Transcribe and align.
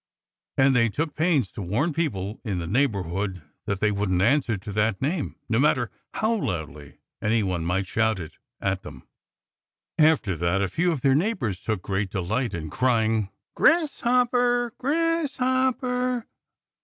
And 0.57 0.75
they 0.75 0.89
took 0.89 1.13
pains 1.13 1.51
to 1.51 1.61
warn 1.61 1.93
people 1.93 2.41
in 2.43 2.57
the 2.57 2.65
neighborhood 2.65 3.43
that 3.67 3.81
they 3.81 3.91
wouldn't 3.91 4.23
answer 4.23 4.57
to 4.57 4.71
that 4.71 4.99
name, 4.99 5.35
no 5.47 5.59
matter 5.59 5.91
how 6.15 6.33
loudly 6.33 6.97
anyone 7.21 7.63
might 7.63 7.85
shout 7.85 8.19
it 8.19 8.39
at 8.59 8.81
them. 8.81 9.07
After 9.99 10.35
that 10.37 10.59
a 10.59 10.67
few 10.69 10.91
of 10.91 11.01
their 11.03 11.13
neighbors 11.13 11.61
took 11.61 11.83
great 11.83 12.09
delight 12.09 12.55
in 12.55 12.71
crying 12.71 13.29
"Grasshopper! 13.53 14.73
Grasshopper!" 14.79 16.25